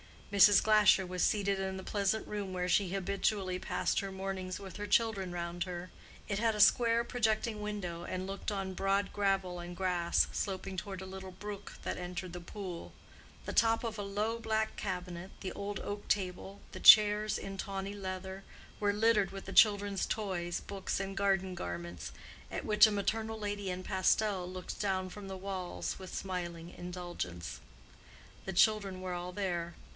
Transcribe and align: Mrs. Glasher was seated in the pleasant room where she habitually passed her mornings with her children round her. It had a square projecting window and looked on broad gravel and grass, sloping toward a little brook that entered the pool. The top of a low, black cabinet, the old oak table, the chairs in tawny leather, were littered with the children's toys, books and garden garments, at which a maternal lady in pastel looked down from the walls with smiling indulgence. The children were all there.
Mrs. 0.33 0.63
Glasher 0.63 1.05
was 1.05 1.23
seated 1.23 1.59
in 1.59 1.75
the 1.75 1.83
pleasant 1.83 2.25
room 2.25 2.53
where 2.53 2.69
she 2.69 2.89
habitually 2.89 3.59
passed 3.59 3.99
her 3.99 4.11
mornings 4.13 4.61
with 4.61 4.77
her 4.77 4.87
children 4.87 5.31
round 5.33 5.65
her. 5.65 5.91
It 6.29 6.39
had 6.39 6.55
a 6.55 6.59
square 6.61 7.03
projecting 7.03 7.61
window 7.61 8.05
and 8.05 8.25
looked 8.25 8.49
on 8.49 8.73
broad 8.73 9.11
gravel 9.13 9.59
and 9.59 9.75
grass, 9.75 10.27
sloping 10.31 10.77
toward 10.77 11.01
a 11.01 11.05
little 11.05 11.31
brook 11.31 11.73
that 11.83 11.97
entered 11.97 12.31
the 12.33 12.39
pool. 12.39 12.93
The 13.45 13.51
top 13.53 13.83
of 13.83 13.99
a 13.99 14.03
low, 14.03 14.39
black 14.39 14.75
cabinet, 14.77 15.31
the 15.41 15.51
old 15.51 15.81
oak 15.81 16.07
table, 16.07 16.61
the 16.71 16.79
chairs 16.79 17.37
in 17.37 17.57
tawny 17.57 17.93
leather, 17.93 18.45
were 18.79 18.93
littered 18.93 19.31
with 19.31 19.45
the 19.45 19.53
children's 19.53 20.05
toys, 20.07 20.61
books 20.61 20.99
and 21.01 21.15
garden 21.15 21.53
garments, 21.55 22.13
at 22.49 22.65
which 22.65 22.87
a 22.87 22.91
maternal 22.91 23.37
lady 23.37 23.69
in 23.69 23.83
pastel 23.83 24.49
looked 24.49 24.79
down 24.79 25.09
from 25.09 25.27
the 25.27 25.37
walls 25.37 25.99
with 25.99 26.15
smiling 26.15 26.73
indulgence. 26.75 27.59
The 28.45 28.53
children 28.53 29.01
were 29.01 29.13
all 29.13 29.33
there. 29.33 29.75